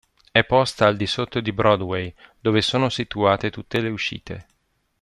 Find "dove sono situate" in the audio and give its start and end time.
2.39-3.51